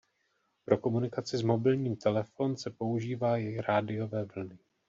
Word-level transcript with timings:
Pro 0.65 0.77
komunikaci 0.77 1.37
s 1.37 1.41
mobilním 1.41 1.95
telefon 1.95 2.57
se 2.57 2.69
používají 2.69 3.61
rádiové 3.61 4.25
vlny. 4.25 4.57